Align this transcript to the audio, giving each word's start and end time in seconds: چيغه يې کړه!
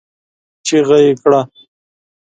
چيغه 0.65 0.97
يې 1.03 1.11
کړه! 1.21 1.41